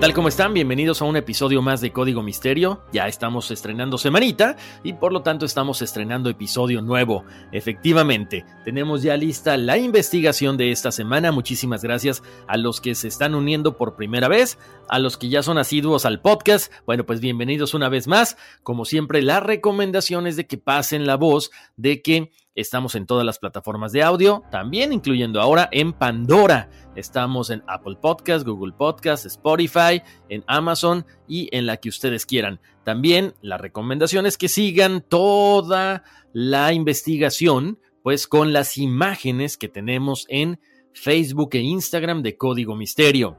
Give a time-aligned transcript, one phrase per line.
[0.00, 0.14] Tal?
[0.14, 0.54] ¿Cómo están?
[0.54, 2.82] Bienvenidos a un episodio más de Código Misterio.
[2.90, 7.26] Ya estamos estrenando semanita y por lo tanto estamos estrenando episodio nuevo.
[7.52, 11.32] Efectivamente, tenemos ya lista la investigación de esta semana.
[11.32, 14.56] Muchísimas gracias a los que se están uniendo por primera vez,
[14.88, 16.72] a los que ya son asiduos al podcast.
[16.86, 18.38] Bueno, pues bienvenidos una vez más.
[18.62, 22.30] Como siempre, la recomendación es de que pasen la voz de que
[22.60, 26.68] Estamos en todas las plataformas de audio, también incluyendo ahora en Pandora.
[26.94, 32.60] Estamos en Apple Podcast, Google Podcast, Spotify, en Amazon y en la que ustedes quieran.
[32.84, 40.26] También la recomendación es que sigan toda la investigación, pues con las imágenes que tenemos
[40.28, 40.60] en
[40.92, 43.38] Facebook e Instagram de Código Misterio.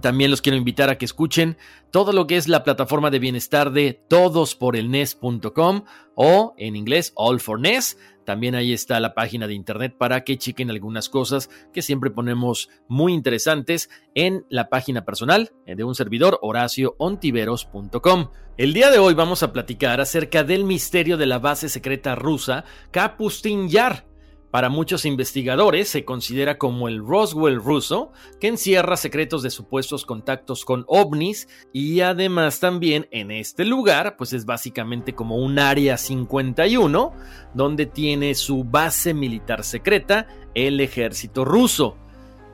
[0.00, 1.56] También los quiero invitar a que escuchen
[1.90, 5.84] todo lo que es la plataforma de bienestar de todosporelnes.com
[6.14, 7.96] o en inglés All for Ness.
[8.24, 12.70] También ahí está la página de internet para que chequen algunas cosas que siempre ponemos
[12.88, 18.30] muy interesantes en la página personal de un servidor horacioontiveros.com.
[18.56, 22.64] El día de hoy vamos a platicar acerca del misterio de la base secreta rusa
[22.90, 24.13] Kapustin Yar
[24.54, 30.64] para muchos investigadores se considera como el Roswell ruso, que encierra secretos de supuestos contactos
[30.64, 37.12] con ovnis y además también en este lugar, pues es básicamente como un área 51,
[37.52, 41.96] donde tiene su base militar secreta el ejército ruso.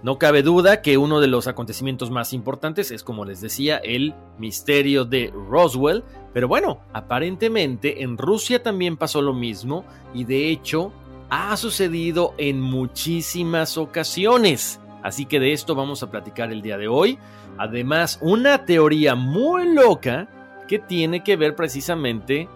[0.02, 4.14] No cabe duda que uno de los acontecimientos más importantes es, como les decía, el
[4.38, 9.84] misterio de Roswell, pero bueno, aparentemente en Rusia también pasó lo mismo
[10.14, 10.94] y de hecho
[11.30, 14.80] ha sucedido en muchísimas ocasiones.
[15.02, 17.18] Así que de esto vamos a platicar el día de hoy.
[17.56, 20.28] Además, una teoría muy loca
[20.68, 22.48] que tiene que ver precisamente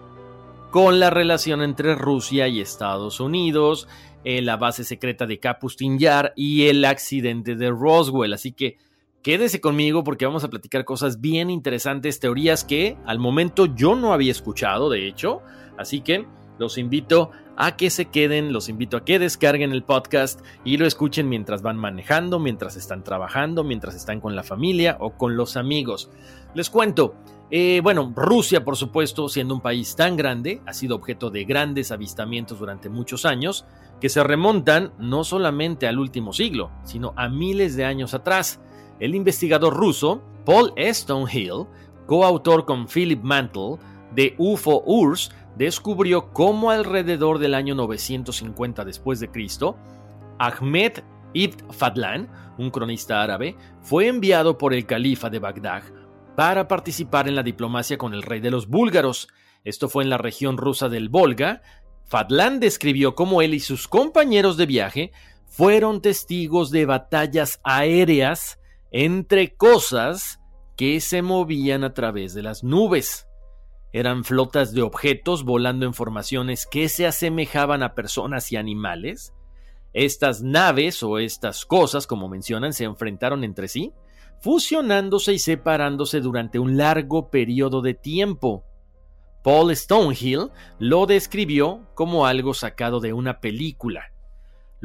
[0.71, 3.87] con la relación entre Rusia y Estados Unidos,
[4.23, 8.33] eh, la base secreta de Kapustin Yar y el accidente de Roswell.
[8.33, 8.77] Así que
[9.21, 14.11] quédese conmigo porque vamos a platicar cosas bien interesantes, teorías que al momento yo no
[14.11, 15.41] había escuchado, de hecho.
[15.77, 16.25] Así que
[16.57, 17.44] los invito a
[17.77, 21.77] que se queden, los invito a que descarguen el podcast y lo escuchen mientras van
[21.77, 26.09] manejando, mientras están trabajando, mientras están con la familia o con los amigos.
[26.53, 27.15] Les cuento,
[27.51, 31.91] eh, bueno, Rusia, por supuesto, siendo un país tan grande, ha sido objeto de grandes
[31.91, 33.65] avistamientos durante muchos años,
[34.01, 38.59] que se remontan no solamente al último siglo, sino a miles de años atrás.
[38.99, 41.65] El investigador ruso Paul Stonehill,
[42.05, 43.77] coautor con Philip Mantle
[44.13, 49.77] de UFO URSS, descubrió cómo alrededor del año 950 después de Cristo,
[50.39, 55.83] Ahmed ibn Fadlan, un cronista árabe, fue enviado por el califa de Bagdad
[56.35, 59.27] para participar en la diplomacia con el rey de los búlgaros.
[59.63, 61.61] Esto fue en la región rusa del Volga.
[62.05, 65.11] Fadlan describió cómo él y sus compañeros de viaje
[65.47, 68.59] fueron testigos de batallas aéreas
[68.91, 70.39] entre cosas
[70.75, 73.24] que se movían a través de las nubes.
[73.95, 79.33] Eran flotas de objetos volando en formaciones que se asemejaban a personas y animales.
[79.93, 83.93] Estas naves o estas cosas, como mencionan, se enfrentaron entre sí,
[84.41, 88.65] fusionándose y separándose durante un largo periodo de tiempo.
[89.45, 94.11] Paul Stonehill lo describió como algo sacado de una película.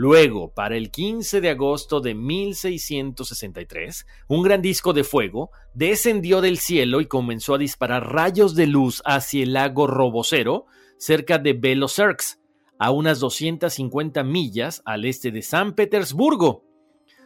[0.03, 6.57] Luego, para el 15 de agosto de 1663, un gran disco de fuego descendió del
[6.57, 10.65] cielo y comenzó a disparar rayos de luz hacia el lago Robocero,
[10.97, 12.39] cerca de Belozersk,
[12.79, 16.65] a unas 250 millas al este de San Petersburgo.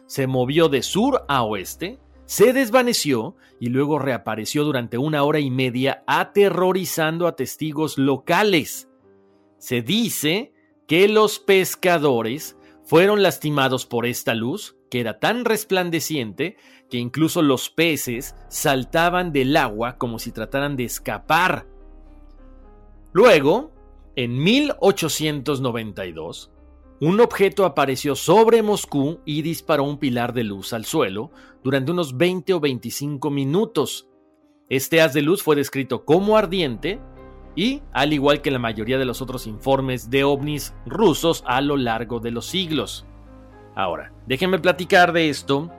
[0.05, 5.49] Se movió de sur a oeste, se desvaneció y luego reapareció durante una hora y
[5.49, 8.89] media aterrorizando a testigos locales.
[9.59, 10.51] Se dice
[10.87, 16.57] que los pescadores fueron lastimados por esta luz, que era tan resplandeciente
[16.89, 21.67] que incluso los peces saltaban del agua como si trataran de escapar.
[23.11, 23.71] Luego,
[24.15, 26.51] en 1892,
[27.01, 31.31] un objeto apareció sobre Moscú y disparó un pilar de luz al suelo
[31.63, 34.07] durante unos 20 o 25 minutos.
[34.69, 37.01] Este haz de luz fue descrito como ardiente
[37.55, 41.77] y, al igual que la mayoría de los otros informes de ovnis rusos a lo
[41.77, 43.05] largo de los siglos.
[43.75, 45.71] Ahora, déjenme platicar de esto,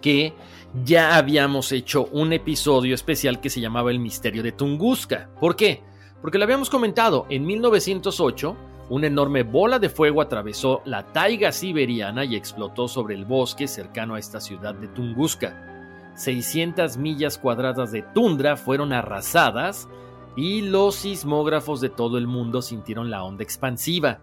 [0.00, 0.34] que
[0.84, 5.30] ya habíamos hecho un episodio especial que se llamaba El Misterio de Tunguska.
[5.40, 5.82] ¿Por qué?
[6.20, 8.56] Porque lo habíamos comentado, en 1908,
[8.88, 14.14] una enorme bola de fuego atravesó la taiga siberiana y explotó sobre el bosque cercano
[14.14, 16.12] a esta ciudad de Tunguska.
[16.14, 19.88] 600 millas cuadradas de tundra fueron arrasadas
[20.36, 24.22] y los sismógrafos de todo el mundo sintieron la onda expansiva.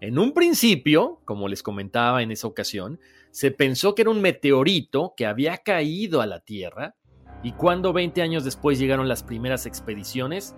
[0.00, 3.00] En un principio, como les comentaba en esa ocasión,
[3.30, 6.94] se pensó que era un meteorito que había caído a la Tierra,
[7.42, 10.54] y cuando 20 años después llegaron las primeras expediciones,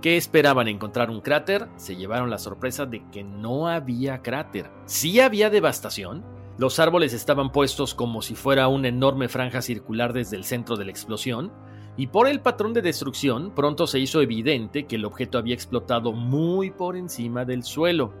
[0.00, 4.70] que esperaban encontrar un cráter, se llevaron la sorpresa de que no había cráter.
[4.86, 6.24] Sí había devastación,
[6.56, 10.86] los árboles estaban puestos como si fuera una enorme franja circular desde el centro de
[10.86, 11.52] la explosión,
[11.96, 16.12] y por el patrón de destrucción pronto se hizo evidente que el objeto había explotado
[16.12, 18.12] muy por encima del suelo,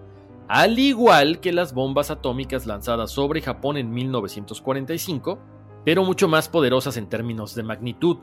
[0.48, 5.38] al igual que las bombas atómicas lanzadas sobre Japón en 1945,
[5.84, 8.18] pero mucho más poderosas en términos de magnitud.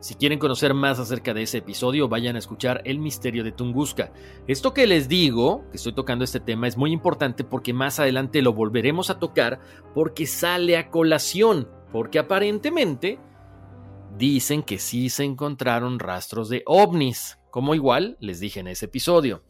[0.00, 4.12] Si quieren conocer más acerca de ese episodio, vayan a escuchar El misterio de Tunguska.
[4.46, 8.40] Esto que les digo, que estoy tocando este tema, es muy importante porque más adelante
[8.40, 9.60] lo volveremos a tocar
[9.94, 13.18] porque sale a colación, porque aparentemente
[14.20, 19.42] dicen que sí se encontraron rastros de ovnis, como igual les dije en ese episodio.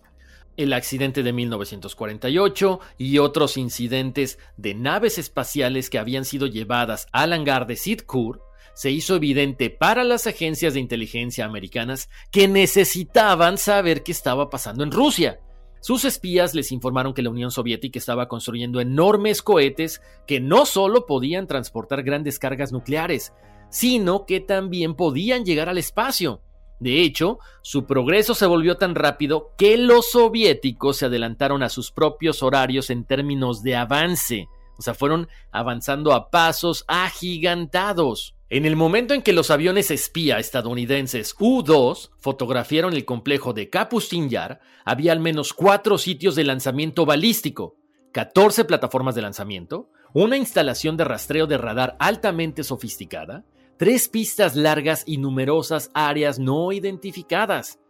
[0.57, 7.33] El accidente de 1948 y otros incidentes de naves espaciales que habían sido llevadas al
[7.33, 14.05] hangar de Sidkur se hizo evidente para las agencias de inteligencia americanas que necesitaban saber
[14.05, 15.41] qué estaba pasando en Rusia.
[15.81, 21.07] Sus espías les informaron que la Unión Soviética estaba construyendo enormes cohetes que no solo
[21.07, 23.33] podían transportar grandes cargas nucleares,
[23.71, 26.43] sino que también podían llegar al espacio.
[26.81, 31.91] De hecho, su progreso se volvió tan rápido que los soviéticos se adelantaron a sus
[31.91, 34.49] propios horarios en términos de avance.
[34.79, 38.35] O sea, fueron avanzando a pasos agigantados.
[38.49, 44.31] En el momento en que los aviones espía estadounidenses U-2 fotografiaron el complejo de Kapustin
[44.31, 47.77] Yar, había al menos cuatro sitios de lanzamiento balístico,
[48.13, 53.45] 14 plataformas de lanzamiento, una instalación de rastreo de radar altamente sofisticada,
[53.81, 57.81] tres pistas largas y numerosas áreas no identificadas.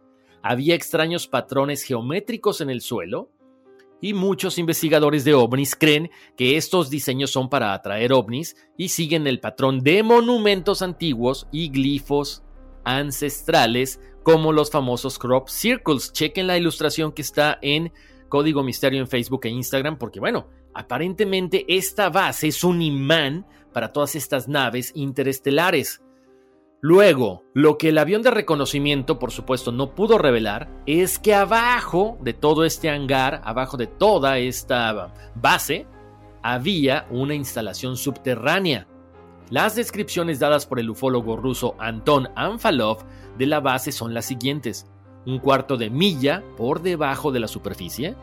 [0.41, 3.29] Había extraños patrones geométricos en el suelo,
[3.99, 9.27] y muchos investigadores de ovnis creen que estos diseños son para atraer ovnis y siguen
[9.27, 12.41] el patrón de monumentos antiguos y glifos
[12.85, 16.13] ancestrales como los famosos crop circles.
[16.13, 17.91] Chequen la ilustración que está en
[18.29, 23.93] Código Misterio en Facebook e Instagram porque bueno, aparentemente esta base es un imán para
[23.93, 26.01] todas estas naves interestelares.
[26.83, 32.17] Luego, lo que el avión de reconocimiento, por supuesto, no pudo revelar es que abajo
[32.21, 35.85] de todo este hangar, abajo de toda esta base,
[36.41, 38.87] había una instalación subterránea.
[39.51, 43.05] Las descripciones dadas por el ufólogo ruso Anton Anfalov
[43.37, 44.87] de la base son las siguientes.
[45.27, 48.15] Un cuarto de milla por debajo de la superficie.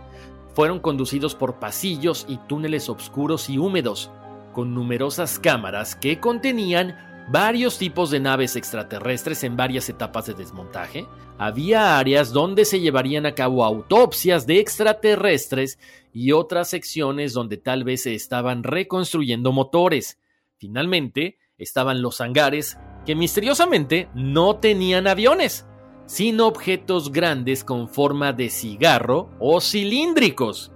[0.54, 4.10] Fueron conducidos por pasillos y túneles oscuros y húmedos
[4.58, 11.06] con numerosas cámaras que contenían varios tipos de naves extraterrestres en varias etapas de desmontaje.
[11.38, 15.78] Había áreas donde se llevarían a cabo autopsias de extraterrestres
[16.12, 20.18] y otras secciones donde tal vez se estaban reconstruyendo motores.
[20.56, 25.66] Finalmente, estaban los hangares que misteriosamente no tenían aviones,
[26.06, 30.72] sino objetos grandes con forma de cigarro o cilíndricos.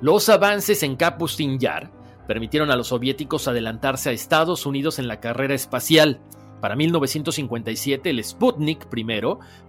[0.00, 2.01] Los avances en Kapustin Yar
[2.32, 6.18] permitieron a los soviéticos adelantarse a Estados Unidos en la carrera espacial.
[6.62, 9.04] Para 1957 el Sputnik I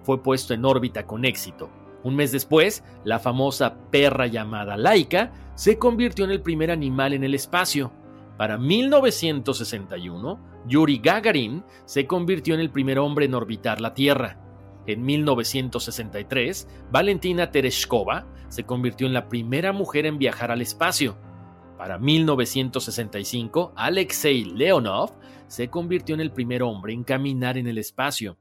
[0.01, 1.70] fue puesto en órbita con éxito.
[2.03, 7.25] Un mes después, la famosa perra llamada Laika se convirtió en el primer animal en
[7.25, 7.91] el espacio.
[8.38, 14.39] Para 1961, Yuri Gagarin se convirtió en el primer hombre en orbitar la Tierra.
[14.88, 21.17] En 1963, Valentina Tereshkova se convirtió en la primera mujer en viajar al espacio.
[21.83, 25.11] Para 1965, Alexei Leonov
[25.47, 28.37] se convirtió en el primer hombre en caminar en el espacio.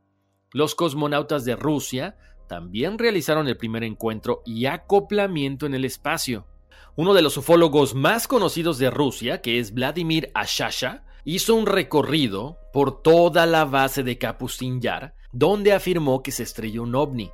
[0.53, 2.17] Los cosmonautas de Rusia
[2.49, 6.47] también realizaron el primer encuentro y acoplamiento en el espacio.
[6.95, 12.59] Uno de los ufólogos más conocidos de Rusia, que es Vladimir Ashasha, hizo un recorrido
[12.73, 17.33] por toda la base de Kapustin Yar, donde afirmó que se estrelló un ovni.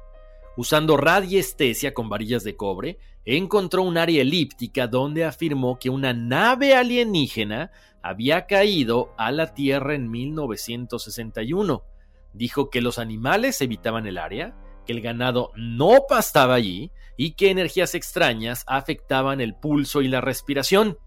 [0.59, 6.75] Usando radiestesia con varillas de cobre, encontró un área elíptica donde afirmó que una nave
[6.75, 7.71] alienígena
[8.03, 11.85] había caído a la Tierra en 1961.
[12.33, 17.51] Dijo que los animales evitaban el área, que el ganado no pastaba allí y que
[17.51, 20.99] energías extrañas afectaban el pulso y la respiración.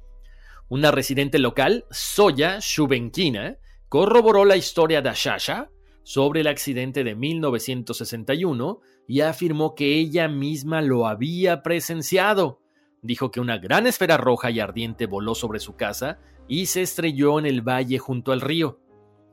[0.70, 3.58] Una residente local, Soya Shubenkina,
[3.90, 5.70] corroboró la historia de Ashasha
[6.04, 8.80] sobre el accidente de 1961
[9.12, 12.62] y afirmó que ella misma lo había presenciado.
[13.02, 17.38] Dijo que una gran esfera roja y ardiente voló sobre su casa y se estrelló
[17.38, 18.80] en el valle junto al río.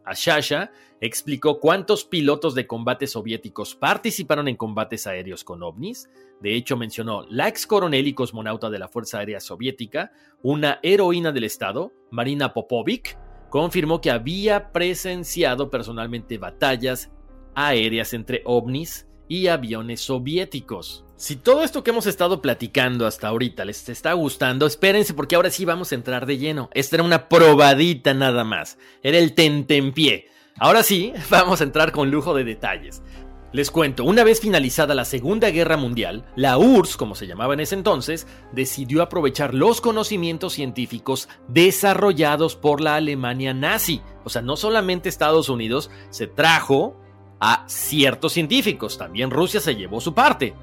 [0.05, 6.11] Ashasha explicó cuántos pilotos de combate soviéticos participaron en combates aéreos con ovnis.
[6.41, 10.11] De hecho, mencionó la ex coronel y cosmonauta de la Fuerza Aérea Soviética,
[10.43, 13.17] una heroína del Estado, Marina Popovic,
[13.49, 17.13] confirmó que había presenciado personalmente batallas
[17.55, 21.05] aéreas entre ovnis y aviones soviéticos.
[21.17, 25.51] Si todo esto que hemos estado platicando hasta ahorita les está gustando, espérense porque ahora
[25.51, 26.71] sí vamos a entrar de lleno.
[26.75, 28.79] Esta era una probadita nada más.
[29.03, 30.29] Era el tentempié.
[30.59, 33.03] Ahora sí, vamos a entrar con lujo de detalles.
[33.51, 37.61] Les cuento, una vez finalizada la Segunda Guerra Mundial, la URSS, como se llamaba en
[37.61, 44.03] ese entonces, decidió aprovechar los conocimientos científicos desarrollados por la Alemania nazi.
[44.25, 47.01] O sea, no solamente Estados Unidos se trajo
[47.41, 50.55] a ciertos científicos, también Rusia se llevó su parte,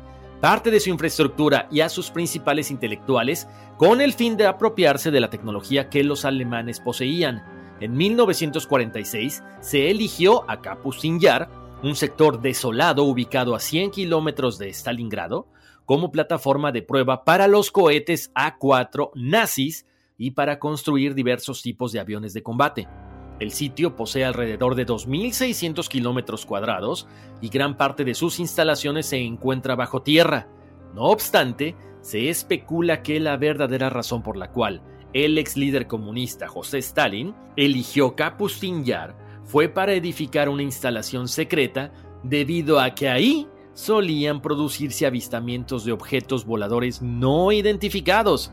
[0.42, 5.20] parte de su infraestructura y a sus principales intelectuales con el fin de apropiarse de
[5.20, 7.44] la tecnología que los alemanes poseían.
[7.80, 11.50] En 1946 se eligió a Kapustin Yar,
[11.84, 15.48] un sector desolado ubicado a 100 kilómetros de Stalingrado,
[15.86, 19.86] como plataforma de prueba para los cohetes A4 nazis
[20.18, 22.88] y para construir diversos tipos de aviones de combate.
[23.40, 27.08] El sitio posee alrededor de 2.600 kilómetros cuadrados
[27.42, 30.48] y gran parte de sus instalaciones se encuentra bajo tierra.
[30.94, 36.48] No obstante, se especula que la verdadera razón por la cual el ex líder comunista
[36.48, 41.92] José Stalin eligió Kapustin Yar fue para edificar una instalación secreta
[42.24, 48.52] debido a que ahí solían producirse avistamientos de objetos voladores no identificados.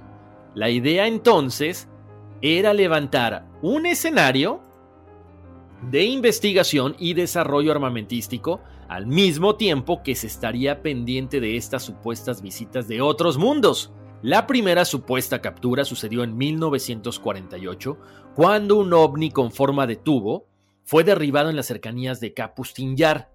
[0.54, 1.88] La idea entonces
[2.42, 4.60] era levantar un escenario
[5.90, 12.42] de investigación y desarrollo armamentístico, al mismo tiempo que se estaría pendiente de estas supuestas
[12.42, 13.92] visitas de otros mundos.
[14.22, 17.98] La primera supuesta captura sucedió en 1948,
[18.34, 20.46] cuando un ovni con forma de tubo
[20.84, 23.32] fue derribado en las cercanías de Kapustin Yar.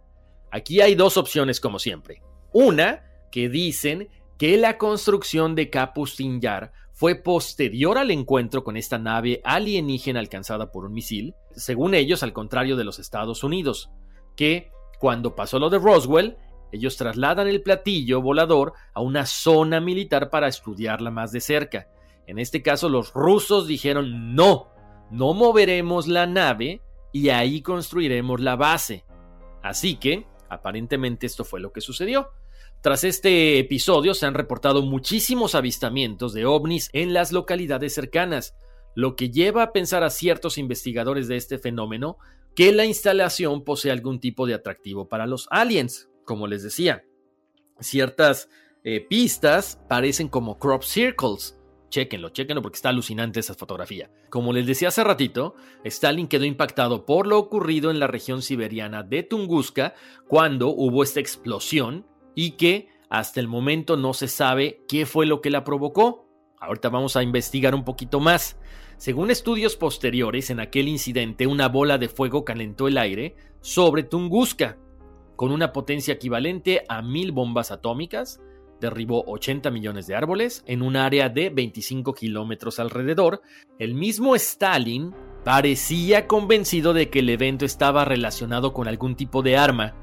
[0.51, 2.21] Aquí hay dos opciones como siempre.
[2.53, 8.97] Una, que dicen que la construcción de Kapustin Yar fue posterior al encuentro con esta
[8.97, 13.91] nave alienígena alcanzada por un misil, según ellos al contrario de los Estados Unidos,
[14.35, 16.37] que cuando pasó lo de Roswell,
[16.71, 21.87] ellos trasladan el platillo volador a una zona militar para estudiarla más de cerca.
[22.25, 24.69] En este caso los rusos dijeron no,
[25.11, 26.81] no moveremos la nave
[27.13, 29.05] y ahí construiremos la base.
[29.61, 32.31] Así que, aparentemente esto fue lo que sucedió.
[32.87, 38.55] Tras este episodio se han reportado muchísimos avistamientos de ovnis en las localidades cercanas,
[38.95, 42.15] lo que lleva a pensar a ciertos investigadores de este fenómeno
[42.55, 47.03] que la instalación posee algún tipo de atractivo para los aliens, como les decía.
[47.81, 48.47] Ciertas
[48.85, 51.59] eh, pistas parecen como crop circles.
[51.89, 54.09] Chequenlo, chequenlo porque está alucinante esa fotografía.
[54.29, 59.03] Como les decía hace ratito, Stalin quedó impactado por lo ocurrido en la región siberiana
[59.03, 59.93] de Tunguska
[60.29, 62.05] cuando hubo esta explosión
[62.37, 66.29] y que hasta el momento no se sabe qué fue lo que la provocó.
[66.59, 68.59] Ahorita vamos a investigar un poquito más.
[68.97, 74.77] Según estudios posteriores, en aquel incidente una bola de fuego calentó el aire sobre Tunguska,
[75.35, 78.39] con una potencia equivalente a mil bombas atómicas,
[78.79, 83.41] derribó 80 millones de árboles en un área de 25 kilómetros alrededor.
[83.79, 85.11] El mismo Stalin
[85.43, 89.95] parecía convencido de que el evento estaba relacionado con algún tipo de arma.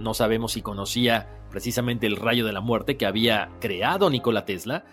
[0.00, 4.84] No sabemos si conocía precisamente el rayo de la muerte que había creado Nikola Tesla,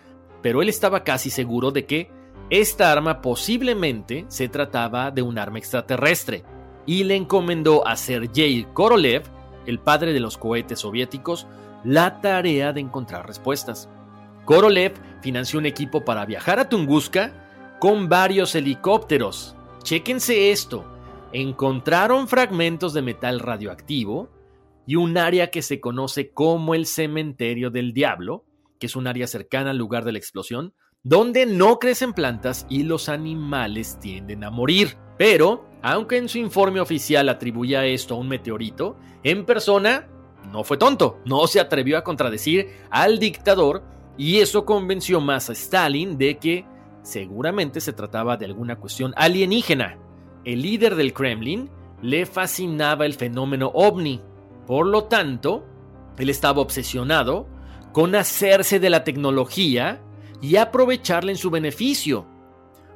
[0.42, 2.08] pero él estaba casi seguro de que
[2.50, 6.44] esta arma posiblemente se trataba de un arma extraterrestre
[6.86, 9.24] y le encomendó a Sergei Korolev,
[9.66, 11.48] el padre de los cohetes soviéticos,
[11.82, 13.88] la tarea de encontrar respuestas.
[14.44, 17.32] Korolev financió un equipo para viajar a Tunguska
[17.80, 19.56] con varios helicópteros.
[19.82, 20.84] Chéquense esto.
[21.32, 24.28] Encontraron fragmentos de metal radioactivo
[24.86, 28.44] y un área que se conoce como el Cementerio del Diablo,
[28.78, 30.74] que es un área cercana al lugar de la explosión,
[31.04, 34.96] donde no crecen plantas y los animales tienden a morir.
[35.18, 40.08] Pero, aunque en su informe oficial atribuía esto a un meteorito, en persona
[40.50, 43.82] no fue tonto, no se atrevió a contradecir al dictador
[44.18, 46.66] y eso convenció más a Stalin de que
[47.02, 49.98] seguramente se trataba de alguna cuestión alienígena.
[50.44, 51.70] El líder del Kremlin
[52.00, 54.20] le fascinaba el fenómeno ovni,
[54.66, 55.64] por lo tanto,
[56.18, 57.46] él estaba obsesionado
[57.92, 60.00] con hacerse de la tecnología
[60.40, 62.26] y aprovecharla en su beneficio.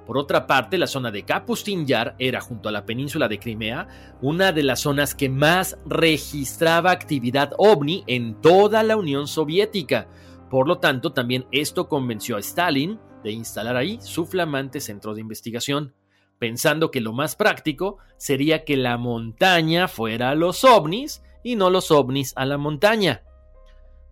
[0.06, 3.88] Por otra parte, la zona de Kapustin Yar era, junto a la península de Crimea,
[4.22, 10.06] una de las zonas que más registraba actividad ovni en toda la Unión Soviética.
[10.48, 15.22] Por lo tanto, también esto convenció a Stalin de instalar ahí su flamante centro de
[15.22, 15.92] investigación,
[16.38, 21.70] pensando que lo más práctico sería que la montaña fuera a los ovnis y no
[21.70, 23.22] los ovnis a la montaña.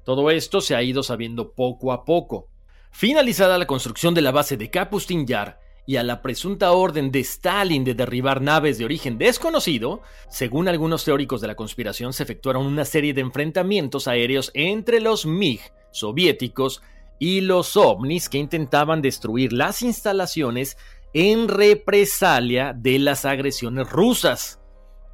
[0.05, 2.49] Todo esto se ha ido sabiendo poco a poco.
[2.93, 7.19] Finalizada la construcción de la base de Kapustin Yar, y a la presunta orden de
[7.21, 12.67] Stalin de derribar naves de origen desconocido, según algunos teóricos de la conspiración se efectuaron
[12.67, 15.61] una serie de enfrentamientos aéreos entre los MiG
[15.91, 16.83] soviéticos
[17.19, 20.77] y los ovnis que intentaban destruir las instalaciones
[21.15, 24.61] en represalia de las agresiones rusas.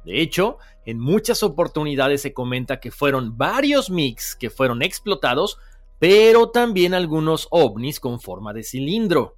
[0.05, 5.57] De hecho, en muchas oportunidades se comenta que fueron varios MiGs que fueron explotados,
[5.99, 9.37] pero también algunos ovnis con forma de cilindro.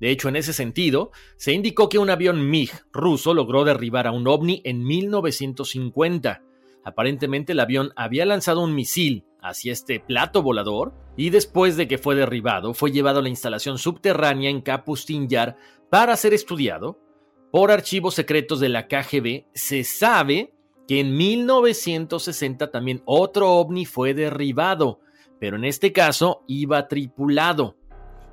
[0.00, 4.12] De hecho, en ese sentido, se indicó que un avión MiG ruso logró derribar a
[4.12, 6.42] un ovni en 1950.
[6.82, 11.98] Aparentemente el avión había lanzado un misil hacia este plato volador y después de que
[11.98, 15.56] fue derribado fue llevado a la instalación subterránea en Kapustin Yar
[15.90, 16.98] para ser estudiado.
[17.52, 20.54] Por archivos secretos de la KGB se sabe
[20.90, 24.98] que en 1960 también otro ovni fue derribado,
[25.38, 27.76] pero en este caso iba tripulado.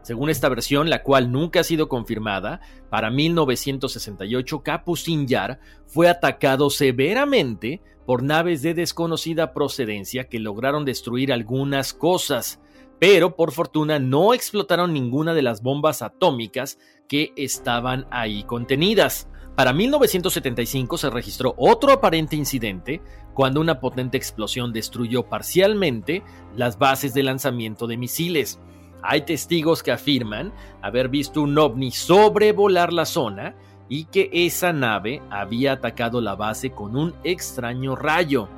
[0.01, 6.71] Según esta versión, la cual nunca ha sido confirmada, para 1968 Capucin Yar fue atacado
[6.71, 12.59] severamente por naves de desconocida procedencia que lograron destruir algunas cosas,
[12.97, 19.27] pero por fortuna no explotaron ninguna de las bombas atómicas que estaban ahí contenidas.
[19.57, 23.01] Para 1975 se registró otro aparente incidente
[23.33, 26.21] cuando una potente explosión destruyó parcialmente
[26.55, 28.59] las bases de lanzamiento de misiles.
[29.01, 33.55] Hay testigos que afirman haber visto un ovni sobrevolar la zona
[33.89, 38.49] y que esa nave había atacado la base con un extraño rayo.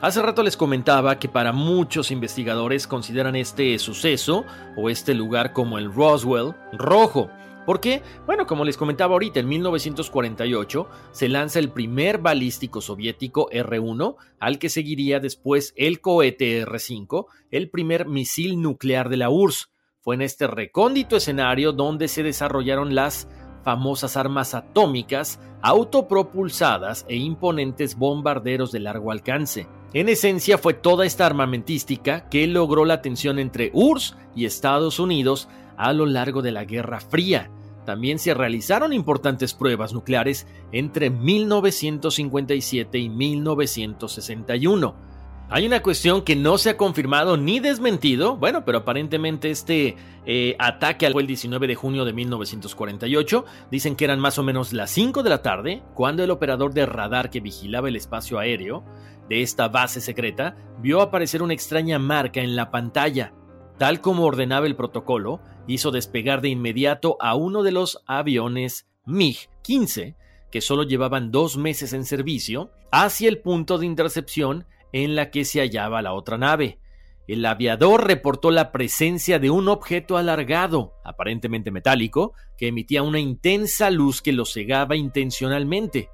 [0.00, 5.76] Hace rato les comentaba que para muchos investigadores consideran este suceso o este lugar como
[5.76, 7.28] el Roswell rojo.
[7.66, 8.02] ¿Por qué?
[8.26, 14.60] Bueno, como les comentaba ahorita, en 1948 se lanza el primer balístico soviético R-1, al
[14.60, 19.72] que seguiría después el cohete R-5, el primer misil nuclear de la URSS.
[20.00, 23.28] Fue en este recóndito escenario donde se desarrollaron las
[23.64, 29.66] famosas armas atómicas, autopropulsadas e imponentes bombarderos de largo alcance.
[29.92, 35.48] En esencia fue toda esta armamentística que logró la tensión entre URSS y Estados Unidos
[35.76, 37.50] a lo largo de la Guerra Fría.
[37.86, 45.16] También se realizaron importantes pruebas nucleares entre 1957 y 1961
[45.48, 49.94] hay una cuestión que no se ha confirmado ni desmentido, bueno, pero aparentemente este
[50.24, 53.44] eh, ataque fue el 19 de junio de 1948.
[53.70, 56.84] Dicen que eran más o menos las 5 de la tarde cuando el operador de
[56.84, 58.84] radar que vigilaba el espacio aéreo
[59.28, 63.32] de esta base secreta vio aparecer una extraña marca en la pantalla.
[63.78, 70.16] Tal como ordenaba el protocolo, hizo despegar de inmediato a uno de los aviones MiG-15,
[70.50, 75.44] que solo llevaban dos meses en servicio, hacia el punto de intercepción en la que
[75.44, 76.78] se hallaba la otra nave.
[77.26, 83.90] El aviador reportó la presencia de un objeto alargado, aparentemente metálico, que emitía una intensa
[83.90, 86.08] luz que lo cegaba intencionalmente.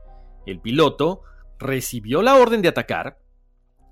[0.46, 1.22] El piloto
[1.58, 3.18] recibió la orden de atacar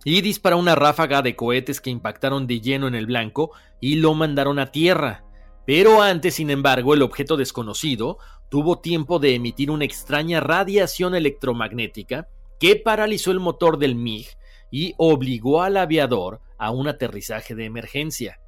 [0.04, 4.14] y disparó una ráfaga de cohetes que impactaron de lleno en el blanco y lo
[4.14, 5.24] mandaron a tierra.
[5.70, 12.26] Pero antes, sin embargo, el objeto desconocido tuvo tiempo de emitir una extraña radiación electromagnética
[12.58, 14.26] que paralizó el motor del MiG
[14.72, 18.40] y obligó al aviador a un aterrizaje de emergencia.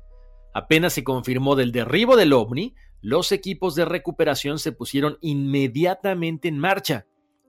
[0.52, 6.58] Apenas se confirmó del derribo del ovni, los equipos de recuperación se pusieron inmediatamente en
[6.58, 7.06] marcha.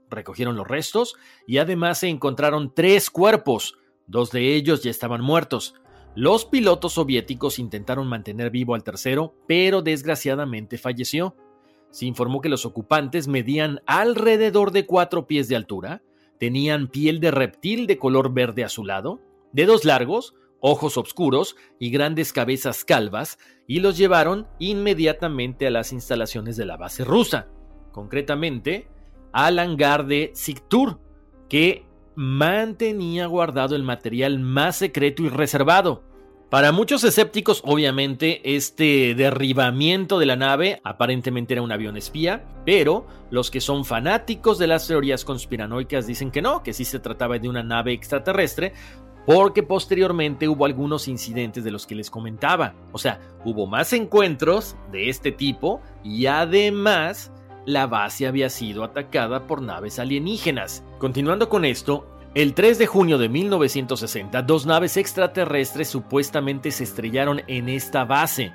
[0.08, 1.16] Recogieron los restos
[1.48, 3.74] y además se encontraron tres cuerpos.
[4.06, 5.74] Dos de ellos ya estaban muertos.
[6.16, 11.36] Los pilotos soviéticos intentaron mantener vivo al tercero, pero desgraciadamente falleció.
[11.90, 16.04] Se informó que los ocupantes medían alrededor de cuatro pies de altura,
[16.40, 19.22] tenían piel de reptil de color verde azulado,
[19.54, 26.58] dedos largos, ojos oscuros y grandes cabezas calvas, y los llevaron inmediatamente a las instalaciones
[26.58, 27.48] de la base rusa,
[27.92, 28.88] concretamente
[29.32, 31.00] al hangar de Siktur,
[31.50, 36.04] que mantenía guardado el material más secreto y reservado.
[36.54, 43.08] Para muchos escépticos, obviamente, este derribamiento de la nave aparentemente era un avión espía, pero
[43.32, 47.40] los que son fanáticos de las teorías conspiranoicas dicen que no, que sí se trataba
[47.40, 48.74] de una nave extraterrestre,
[49.26, 52.76] porque posteriormente hubo algunos incidentes de los que les comentaba.
[52.92, 57.32] O sea, hubo más encuentros de este tipo y además
[57.66, 60.84] la base había sido atacada por naves alienígenas.
[61.00, 67.42] Continuando con esto, el 3 de junio de 1960, dos naves extraterrestres supuestamente se estrellaron
[67.48, 68.52] en esta base.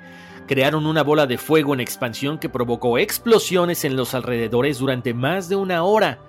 [0.47, 5.47] Crearon una bola de fuego en expansión que provocó explosiones en los alrededores durante más
[5.47, 6.19] de una hora.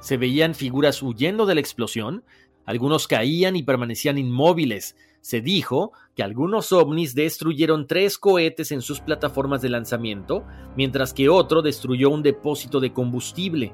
[0.00, 2.24] Se veían figuras huyendo de la explosión,
[2.64, 4.96] algunos caían y permanecían inmóviles.
[5.26, 10.44] Se dijo que algunos ovnis destruyeron tres cohetes en sus plataformas de lanzamiento,
[10.76, 13.72] mientras que otro destruyó un depósito de combustible.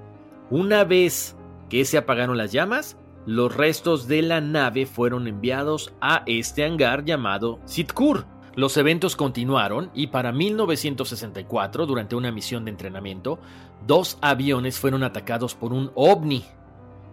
[0.48, 1.36] Una vez
[1.68, 7.04] que se apagaron las llamas, los restos de la nave fueron enviados a este hangar
[7.04, 8.24] llamado Sitkur.
[8.54, 13.38] Los eventos continuaron y para 1964, durante una misión de entrenamiento,
[13.86, 16.46] dos aviones fueron atacados por un ovni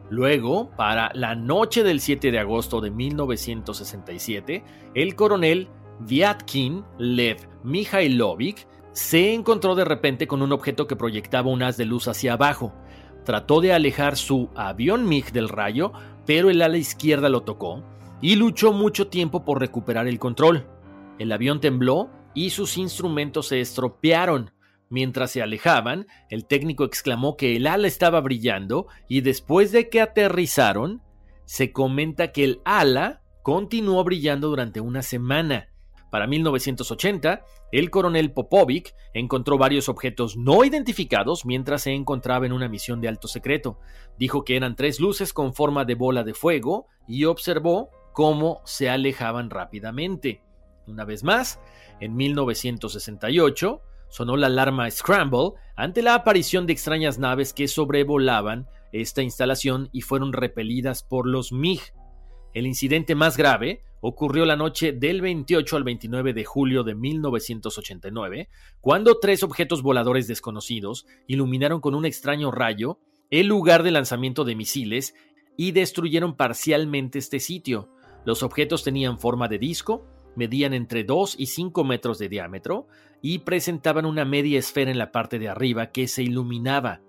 [0.09, 4.63] Luego, para la noche del 7 de agosto de 1967,
[4.95, 5.67] el coronel
[5.99, 11.85] Vyatkin Lev Mikhailovich se encontró de repente con un objeto que proyectaba un haz de
[11.85, 12.73] luz hacia abajo.
[13.23, 15.91] Trató de alejar su avión MiG del rayo,
[16.25, 17.83] pero el ala izquierda lo tocó
[18.21, 20.65] y luchó mucho tiempo por recuperar el control.
[21.19, 24.51] El avión tembló y sus instrumentos se estropearon.
[24.89, 30.01] Mientras se alejaban, el técnico exclamó que el ala estaba brillando y después de que
[30.01, 31.03] aterrizaron,
[31.45, 35.69] se comenta que el ala continuó brillando durante una semana.
[36.09, 42.67] Para 1980, el coronel Popovic encontró varios objetos no identificados mientras se encontraba en una
[42.67, 43.79] misión de alto secreto.
[44.17, 48.89] Dijo que eran tres luces con forma de bola de fuego y observó cómo se
[48.89, 50.41] alejaban rápidamente.
[50.87, 51.59] Una vez más,
[51.99, 59.21] en 1968, sonó la alarma Scramble ante la aparición de extrañas naves que sobrevolaban esta
[59.21, 61.81] instalación y fueron repelidas por los MiG.
[62.53, 68.49] El incidente más grave ocurrió la noche del 28 al 29 de julio de 1989,
[68.81, 74.55] cuando tres objetos voladores desconocidos iluminaron con un extraño rayo el lugar de lanzamiento de
[74.55, 75.13] misiles
[75.57, 77.89] y destruyeron parcialmente este sitio.
[78.25, 82.87] Los objetos tenían forma de disco, medían entre 2 y 5 metros de diámetro
[83.21, 87.01] y presentaban una media esfera en la parte de arriba que se iluminaba.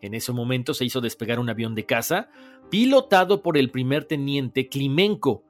[0.00, 2.28] En ese momento se hizo despegar un avión de caza,
[2.70, 5.42] pilotado por el primer teniente Klimenko,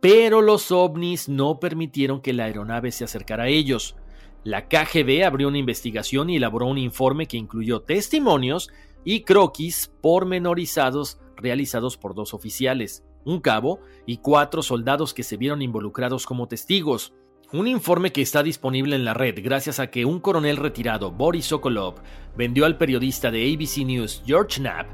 [0.00, 3.96] pero los ovnis no permitieron que la aeronave se acercara a ellos.
[4.44, 8.70] La KGB abrió una investigación y elaboró un informe que incluyó testimonios
[9.04, 15.62] y croquis pormenorizados realizados por dos oficiales un cabo y cuatro soldados que se vieron
[15.62, 17.12] involucrados como testigos.
[17.52, 21.46] Un informe que está disponible en la red gracias a que un coronel retirado, Boris
[21.46, 21.96] Sokolov,
[22.36, 24.86] vendió al periodista de ABC News, George Knapp,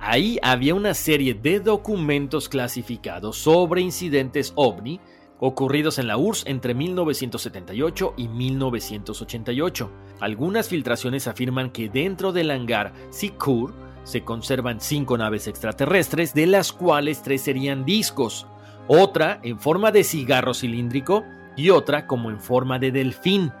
[0.00, 5.00] ahí había una serie de documentos clasificados sobre incidentes ovni
[5.38, 9.90] ocurridos en la URSS entre 1978 y 1988.
[10.20, 13.74] Algunas filtraciones afirman que dentro del hangar Sikur
[14.06, 18.46] se conservan cinco naves extraterrestres, de las cuales tres serían discos,
[18.86, 21.24] otra en forma de cigarro cilíndrico
[21.56, 23.52] y otra como en forma de delfín.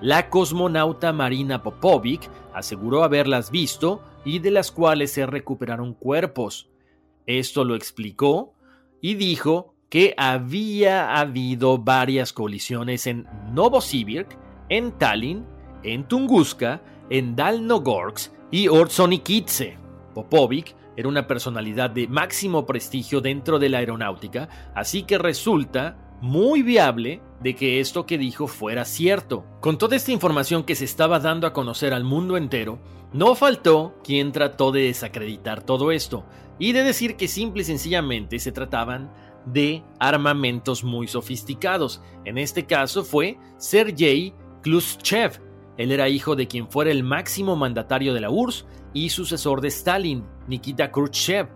[0.00, 6.70] La cosmonauta Marina Popovic aseguró haberlas visto y de las cuales se recuperaron cuerpos.
[7.26, 8.54] Esto lo explicó
[9.02, 14.38] y dijo que había habido varias colisiones en Novosibirsk,
[14.70, 15.44] en Tallinn,
[15.82, 19.78] en Tunguska, en Dalnogorsk y Orzonikidze.
[20.14, 26.62] Popovic era una personalidad de máximo prestigio dentro de la aeronáutica, así que resulta muy
[26.62, 29.44] viable de que esto que dijo fuera cierto.
[29.60, 32.78] Con toda esta información que se estaba dando a conocer al mundo entero,
[33.12, 36.24] no faltó quien trató de desacreditar todo esto
[36.58, 39.12] y de decir que simple y sencillamente se trataban
[39.44, 42.02] de armamentos muy sofisticados.
[42.24, 45.45] En este caso fue Sergei Khrushchev.
[45.76, 49.68] Él era hijo de quien fuera el máximo mandatario de la URSS y sucesor de
[49.68, 51.48] Stalin, Nikita Khrushchev.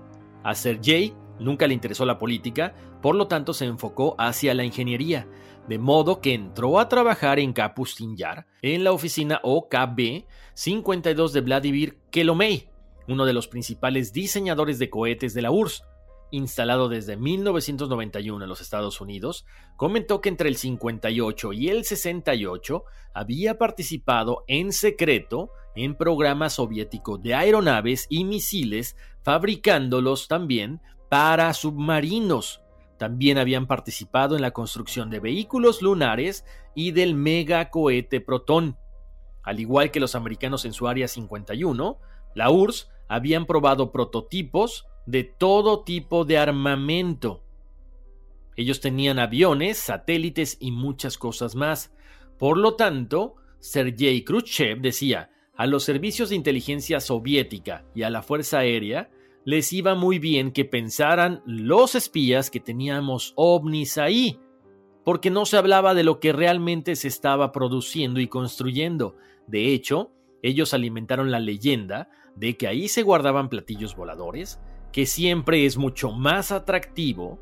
[0.45, 5.27] A Sergei nunca le interesó la política, por lo tanto se enfocó hacia la ingeniería,
[5.69, 11.41] de modo que entró a trabajar en Kapustin Yar, en la oficina OKB 52 de
[11.41, 12.69] Vladimir Kelomey,
[13.09, 15.85] uno de los principales diseñadores de cohetes de la URSS
[16.31, 19.45] instalado desde 1991 en los Estados Unidos,
[19.77, 27.23] comentó que entre el 58 y el 68 había participado en secreto en programas soviéticos
[27.23, 32.63] de aeronaves y misiles, fabricándolos también para submarinos.
[32.99, 38.77] También habían participado en la construcción de vehículos lunares y del megacohete Proton.
[39.43, 41.99] Al igual que los americanos en su área 51,
[42.35, 47.43] la URSS habían probado prototipos de todo tipo de armamento.
[48.57, 51.93] Ellos tenían aviones, satélites y muchas cosas más.
[52.39, 58.23] Por lo tanto, Sergei Khrushchev decía, a los servicios de inteligencia soviética y a la
[58.23, 59.11] Fuerza Aérea
[59.45, 64.39] les iba muy bien que pensaran los espías que teníamos ovnis ahí,
[65.05, 69.17] porque no se hablaba de lo que realmente se estaba produciendo y construyendo.
[69.47, 74.61] De hecho, ellos alimentaron la leyenda de que ahí se guardaban platillos voladores,
[74.93, 77.39] que siempre es mucho más atractivo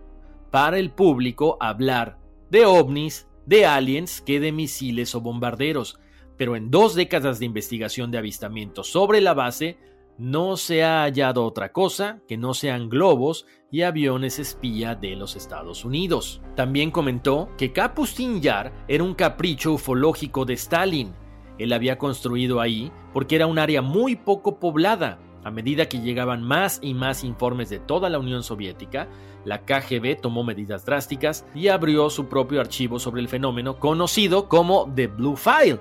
[0.51, 2.19] para el público hablar
[2.51, 5.99] de ovnis, de aliens, que de misiles o bombarderos.
[6.37, 9.79] Pero en dos décadas de investigación de avistamientos sobre la base,
[10.19, 15.37] no se ha hallado otra cosa que no sean globos y aviones espía de los
[15.37, 16.43] Estados Unidos.
[16.57, 21.15] También comentó que Kapustin Yar era un capricho ufológico de Stalin.
[21.59, 26.43] Él había construido ahí porque era un área muy poco poblada a medida que llegaban
[26.43, 29.09] más y más informes de toda la Unión Soviética,
[29.45, 34.93] la KGB tomó medidas drásticas y abrió su propio archivo sobre el fenómeno conocido como
[34.95, 35.81] The Blue File.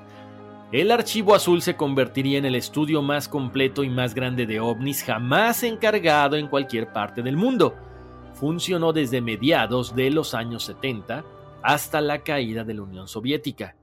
[0.71, 5.03] El archivo azul se convertiría en el estudio más completo y más grande de ovnis
[5.03, 7.75] jamás encargado en cualquier parte del mundo.
[8.35, 11.25] Funcionó desde mediados de los años 70
[11.61, 13.75] hasta la caída de la Unión Soviética.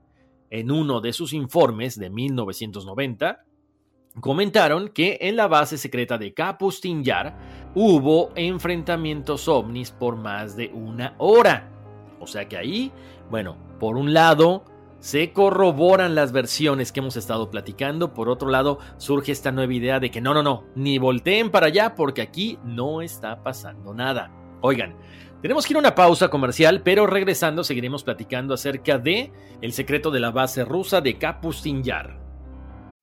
[0.49, 3.44] En uno de sus informes de 1990,
[4.19, 7.37] comentaron que en la base secreta de Kapustin Yar
[7.73, 11.71] hubo enfrentamientos ovnis por más de una hora.
[12.19, 12.91] O sea que ahí,
[13.29, 14.63] bueno, por un lado
[14.99, 19.99] se corroboran las versiones que hemos estado platicando, por otro lado surge esta nueva idea
[19.99, 24.31] de que no, no, no, ni volteen para allá porque aquí no está pasando nada.
[24.61, 24.95] Oigan,
[25.41, 30.09] tenemos que ir a una pausa comercial, pero regresando seguiremos platicando acerca de el secreto
[30.09, 32.24] de la base rusa de Kapustin Yar.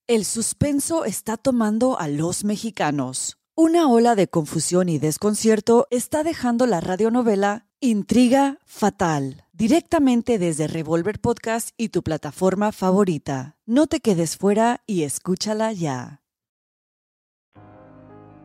[0.09, 3.39] El suspenso está tomando a los mexicanos.
[3.55, 11.21] Una ola de confusión y desconcierto está dejando la radionovela Intriga Fatal, directamente desde Revolver
[11.21, 13.57] Podcast y tu plataforma favorita.
[13.65, 16.21] No te quedes fuera y escúchala ya.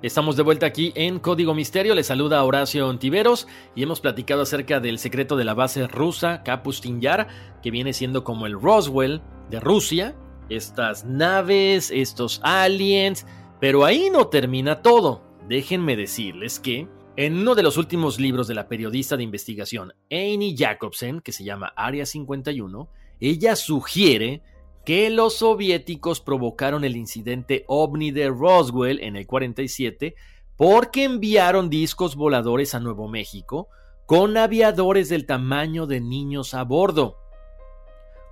[0.04, 4.80] Estamos de vuelta aquí en Código Misterio, le saluda Horacio Ontiveros y hemos platicado acerca
[4.80, 7.28] del secreto de la base rusa Kapustin Yar,
[7.64, 10.16] que viene siendo como el Roswell de Rusia,
[10.50, 13.26] estas naves, estos aliens,
[13.60, 15.22] pero ahí no termina todo.
[15.48, 20.56] Déjenme decirles que en uno de los últimos libros de la periodista de investigación Amy
[20.58, 24.44] Jacobsen, que se llama Área 51, ella sugiere
[24.86, 30.16] que los soviéticos provocaron el incidente ovni de Roswell en el 47
[30.56, 33.68] porque enviaron discos voladores a Nuevo México
[34.06, 37.18] con aviadores del tamaño de niños a bordo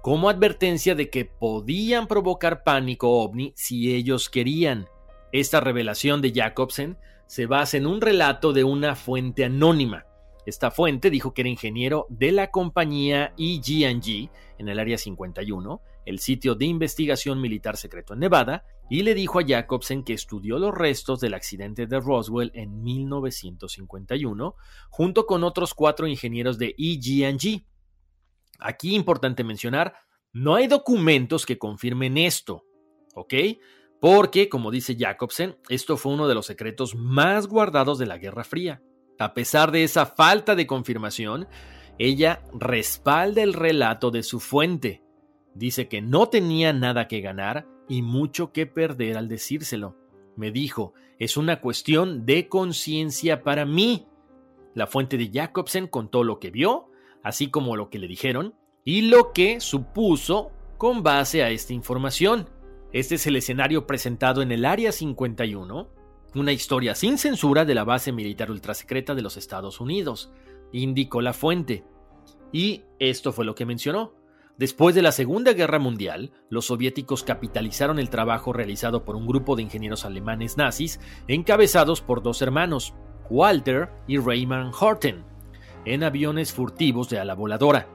[0.06, 4.88] como advertencia de que podían provocar pánico ovni si ellos querían.
[5.32, 10.06] Esta revelación de Jacobsen se basa en un relato de una fuente anónima.
[10.46, 16.20] Esta fuente dijo que era ingeniero de la compañía EG&G en el área 51, el
[16.20, 20.76] sitio de investigación militar secreto en Nevada, y le dijo a Jacobsen que estudió los
[20.76, 24.56] restos del accidente de Roswell en 1951,
[24.92, 27.66] junto con otros cuatro ingenieros de EG&G.
[28.60, 29.96] Aquí importante mencionar,
[30.34, 32.66] no hay documentos que confirmen esto,
[33.14, 33.34] ¿ok?
[34.02, 38.44] Porque, como dice Jacobsen, esto fue uno de los secretos más guardados de la Guerra
[38.44, 38.82] Fría.
[39.18, 41.48] A pesar de esa falta de confirmación,
[41.98, 45.02] ella respalda el relato de su fuente.
[45.54, 49.98] Dice que no tenía nada que ganar y mucho que perder al decírselo.
[50.36, 54.06] Me dijo, es una cuestión de conciencia para mí.
[54.74, 56.90] La fuente de Jacobsen contó lo que vio
[57.26, 62.48] así como lo que le dijeron y lo que supuso con base a esta información.
[62.94, 65.90] Este es el escenario presentado en el Área 51,
[66.36, 70.32] una historia sin censura de la base militar ultrasecreta de los Estados Unidos.
[70.72, 71.84] indicó la fuente.
[72.52, 74.14] Y esto fue lo que mencionó.
[74.58, 79.56] Después de la Segunda Guerra Mundial, los soviéticos capitalizaron el trabajo realizado por un grupo
[79.56, 82.94] de ingenieros alemanes nazis encabezados por dos hermanos,
[83.30, 85.35] Walter y Raymond Horten,
[85.86, 87.88] en aviones furtivos de ala voladora.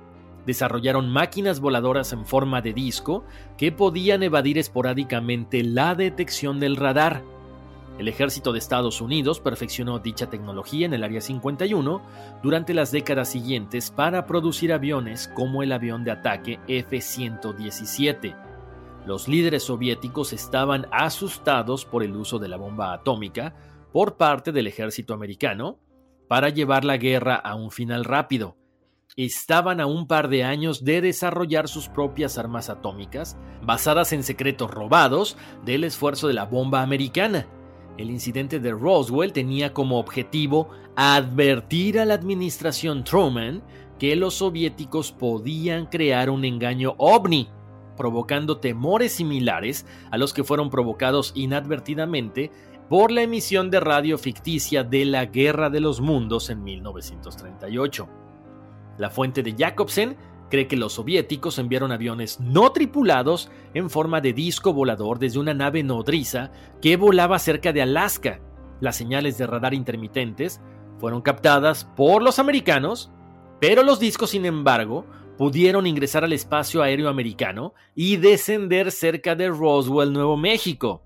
[0.47, 3.25] Desarrollaron máquinas voladoras en forma de disco
[3.59, 7.23] que podían evadir esporádicamente la detección del radar
[8.01, 12.01] el ejército de Estados Unidos perfeccionó dicha tecnología en el Área 51
[12.43, 18.35] durante las décadas siguientes para producir aviones como el avión de ataque F-117.
[19.05, 23.55] Los líderes soviéticos estaban asustados por el uso de la bomba atómica
[23.93, 25.77] por parte del ejército americano
[26.31, 28.57] para llevar la guerra a un final rápido.
[29.17, 34.71] Estaban a un par de años de desarrollar sus propias armas atómicas, basadas en secretos
[34.71, 37.47] robados del esfuerzo de la bomba americana
[38.01, 43.63] el incidente de Roswell tenía como objetivo advertir a la administración Truman
[43.99, 47.51] que los soviéticos podían crear un engaño ovni,
[47.99, 52.51] provocando temores similares a los que fueron provocados inadvertidamente
[52.91, 58.09] por la emisión de radio ficticia de la Guerra de los Mundos en 1938.
[58.99, 60.17] La fuente de Jacobsen
[60.51, 65.55] cree que los soviéticos enviaron aviones no tripulados en forma de disco volador desde una
[65.55, 66.51] nave nodriza
[66.83, 68.41] que volaba cerca de Alaska.
[68.81, 70.61] Las señales de radar intermitentes
[70.99, 73.13] fueron captadas por los americanos,
[73.61, 75.07] pero los discos, sin embargo,
[75.39, 81.05] pudieron ingresar al espacio aéreo americano y descender cerca de Roswell, Nuevo México.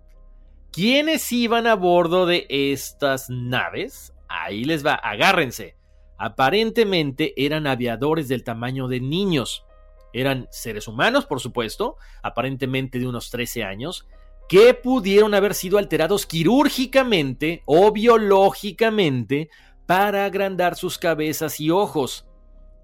[0.75, 4.13] ¿Quiénes iban a bordo de estas naves?
[4.27, 5.77] Ahí les va, agárrense.
[6.19, 9.65] Aparentemente eran aviadores del tamaño de niños.
[10.13, 14.09] Eran seres humanos, por supuesto, aparentemente de unos 13 años,
[14.49, 19.51] que pudieron haber sido alterados quirúrgicamente o biológicamente
[19.87, 22.27] para agrandar sus cabezas y ojos.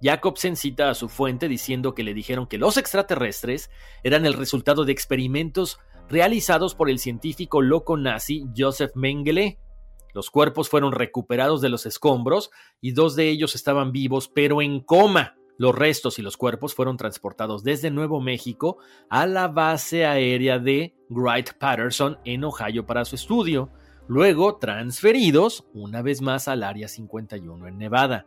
[0.01, 3.69] Jacobsen cita a su fuente diciendo que le dijeron que los extraterrestres
[4.05, 9.59] eran el resultado de experimentos realizados por el científico loco nazi Joseph Mengele,
[10.13, 14.81] los cuerpos fueron recuperados de los escombros y dos de ellos estaban vivos pero en
[14.81, 15.37] coma.
[15.57, 18.79] Los restos y los cuerpos fueron transportados desde Nuevo México
[19.11, 23.69] a la base aérea de Wright Patterson en Ohio para su estudio,
[24.09, 28.27] luego transferidos una vez más al Área 51 en Nevada.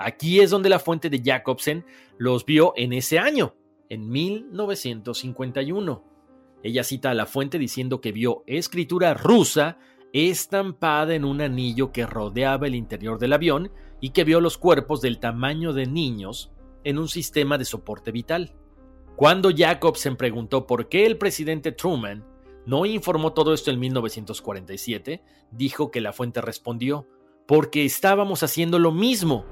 [0.00, 1.86] Aquí es donde la fuente de Jacobsen
[2.18, 3.54] los vio en ese año,
[3.88, 6.11] en 1951.
[6.62, 9.78] Ella cita a la fuente diciendo que vio escritura rusa
[10.12, 15.00] estampada en un anillo que rodeaba el interior del avión y que vio los cuerpos
[15.00, 16.52] del tamaño de niños
[16.84, 18.54] en un sistema de soporte vital.
[19.16, 22.24] Cuando Jacobsen preguntó por qué el presidente Truman
[22.66, 27.06] no informó todo esto en 1947, dijo que la fuente respondió,
[27.46, 29.44] porque estábamos haciendo lo mismo.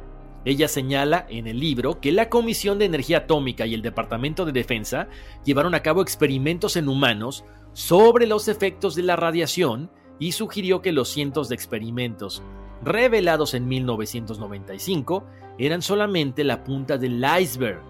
[0.44, 4.53] Ella señala en el libro que la Comisión de Energía Atómica y el Departamento de
[4.53, 5.09] Defensa
[5.44, 10.92] llevaron a cabo experimentos en humanos sobre los efectos de la radiación y sugirió que
[10.92, 12.42] los cientos de experimentos
[12.83, 15.24] revelados en 1995
[15.59, 17.81] eran solamente la punta del iceberg.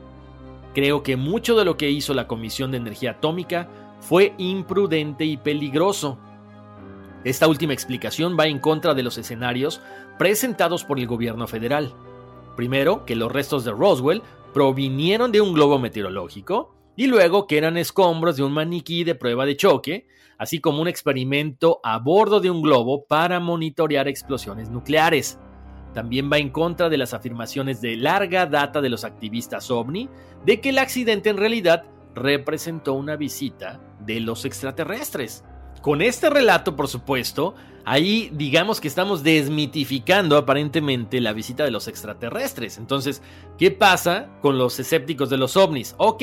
[0.75, 3.69] Creo que mucho de lo que hizo la Comisión de Energía Atómica
[4.01, 6.19] fue imprudente y peligroso.
[7.23, 9.81] Esta última explicación va en contra de los escenarios
[10.19, 11.95] presentados por el gobierno federal.
[12.61, 14.21] Primero, que los restos de Roswell
[14.53, 19.47] provinieron de un globo meteorológico, y luego que eran escombros de un maniquí de prueba
[19.47, 25.39] de choque, así como un experimento a bordo de un globo para monitorear explosiones nucleares.
[25.95, 30.11] También va en contra de las afirmaciones de larga data de los activistas ovni
[30.45, 35.45] de que el accidente en realidad representó una visita de los extraterrestres.
[35.83, 41.89] Con este relato, por supuesto, ahí digamos que estamos desmitificando aparentemente la visita de los
[41.89, 42.77] extraterrestres.
[42.77, 43.23] Entonces,
[43.57, 45.95] ¿qué pasa con los escépticos de los ovnis?
[45.97, 46.23] Ok,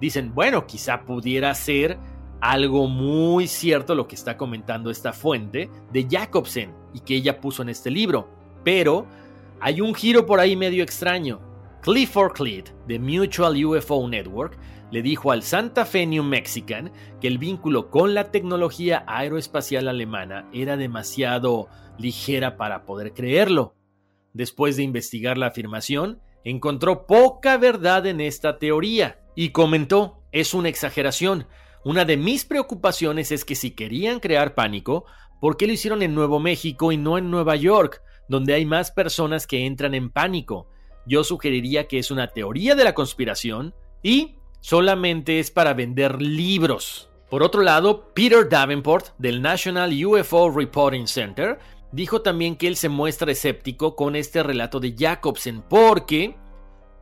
[0.00, 1.98] dicen, bueno, quizá pudiera ser
[2.40, 7.62] algo muy cierto lo que está comentando esta fuente de Jacobsen y que ella puso
[7.62, 8.28] en este libro.
[8.64, 9.06] Pero
[9.60, 11.40] hay un giro por ahí medio extraño.
[11.82, 14.58] Clifford Cleet, de Mutual UFO Network,
[14.90, 20.48] le dijo al Santa Fe New Mexican que el vínculo con la tecnología aeroespacial alemana
[20.52, 21.68] era demasiado
[21.98, 23.74] ligera para poder creerlo.
[24.32, 30.68] Después de investigar la afirmación, encontró poca verdad en esta teoría y comentó, es una
[30.68, 31.46] exageración,
[31.84, 35.06] una de mis preocupaciones es que si querían crear pánico,
[35.40, 38.90] ¿por qué lo hicieron en Nuevo México y no en Nueva York, donde hay más
[38.90, 40.68] personas que entran en pánico?
[41.06, 47.10] Yo sugeriría que es una teoría de la conspiración y solamente es para vender libros.
[47.28, 51.58] Por otro lado, Peter Davenport del National UFO Reporting Center
[51.92, 56.36] dijo también que él se muestra escéptico con este relato de Jacobsen porque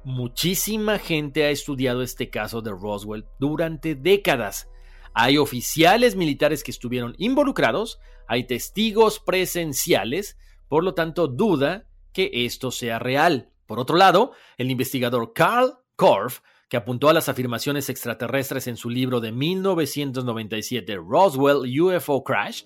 [0.05, 4.69] muchísima gente ha estudiado este caso de Roswell durante décadas.
[5.15, 10.39] Hay oficiales militares que estuvieron involucrados, hay testigos presenciales,
[10.69, 13.51] por lo tanto duda que esto sea real.
[13.67, 18.91] Por otro lado, el investigador Carl Korf, que apuntó a las afirmaciones extraterrestres en su
[18.91, 22.65] libro de 1997 Roswell UFO Crash,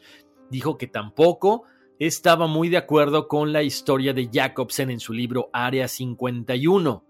[0.51, 1.65] dijo que tampoco
[1.99, 7.05] estaba muy de acuerdo con la historia de Jacobsen en su libro Área 51.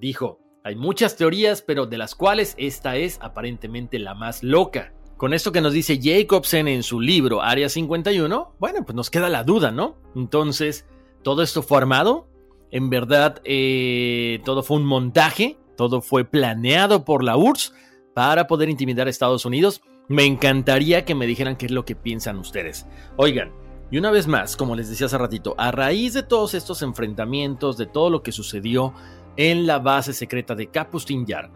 [0.00, 4.92] Dijo, hay muchas teorías, pero de las cuales esta es aparentemente la más loca.
[5.16, 9.28] Con esto que nos dice Jacobsen en su libro Área 51, bueno, pues nos queda
[9.28, 9.96] la duda, ¿no?
[10.16, 10.88] Entonces,
[11.22, 12.28] ¿todo esto fue armado?
[12.72, 17.74] En verdad, eh, todo fue un montaje, todo fue planeado por la URSS
[18.14, 19.82] para poder intimidar a Estados Unidos.
[20.08, 22.86] Me encantaría que me dijeran qué es lo que piensan ustedes.
[23.16, 23.52] Oigan,
[23.90, 27.76] y una vez más, como les decía hace ratito, a raíz de todos estos enfrentamientos,
[27.76, 28.94] de todo lo que sucedió
[29.36, 31.50] en la base secreta de Kapustin Yar,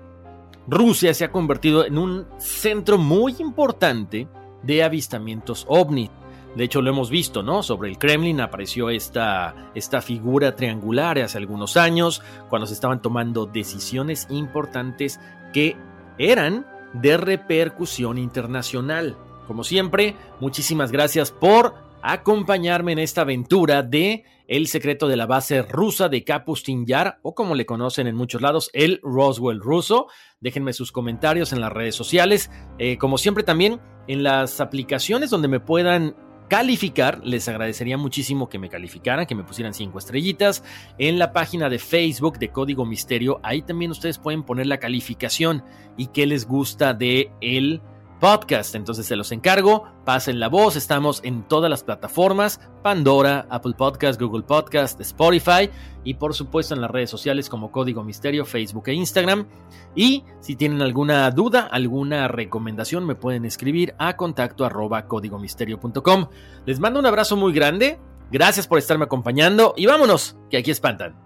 [0.68, 4.28] Rusia se ha convertido en un centro muy importante
[4.62, 6.10] de avistamientos ovni.
[6.56, 7.62] De hecho, lo hemos visto, ¿no?
[7.62, 13.44] Sobre el Kremlin apareció esta, esta figura triangular hace algunos años, cuando se estaban tomando
[13.44, 15.20] decisiones importantes
[15.52, 15.76] que
[16.16, 19.18] eran de repercusión internacional.
[19.46, 25.62] Como siempre, muchísimas gracias por acompañarme en esta aventura de El secreto de la base
[25.62, 30.06] rusa de Kapustin Yar, o como le conocen en muchos lados, el Roswell ruso.
[30.40, 32.50] Déjenme sus comentarios en las redes sociales.
[32.78, 36.14] Eh, como siempre también en las aplicaciones donde me puedan
[36.48, 40.62] calificar, les agradecería muchísimo que me calificaran, que me pusieran cinco estrellitas.
[40.98, 45.64] En la página de Facebook de Código Misterio, ahí también ustedes pueden poner la calificación
[45.96, 47.80] y qué les gusta de el
[48.20, 48.74] podcast.
[48.74, 54.20] Entonces se los encargo, pasen la voz, estamos en todas las plataformas, Pandora, Apple Podcast,
[54.20, 55.70] Google Podcast, Spotify
[56.04, 59.46] y por supuesto en las redes sociales como Código Misterio, Facebook e Instagram.
[59.94, 66.28] Y si tienen alguna duda, alguna recomendación, me pueden escribir a contacto arroba códigomisterio.com.
[66.64, 67.98] Les mando un abrazo muy grande,
[68.30, 71.25] gracias por estarme acompañando y vámonos, que aquí espantan.